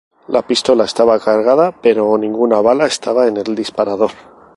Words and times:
La 0.29 0.41
pistola 0.41 0.85
estaba 0.85 1.19
cargada, 1.19 1.75
pero 1.79 2.17
ninguna 2.17 2.59
bala 2.59 2.87
estaba 2.87 3.27
en 3.27 3.37
el 3.37 3.53
disparador. 3.53 4.09